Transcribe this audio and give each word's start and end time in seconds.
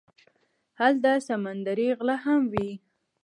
هلته 0.79 1.11
سمندري 1.27 1.87
غله 1.99 2.15
هم 2.25 2.41
وي. 2.53 2.69